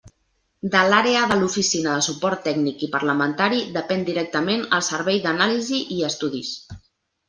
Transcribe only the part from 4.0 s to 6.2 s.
directament el Servei d'Anàlisi i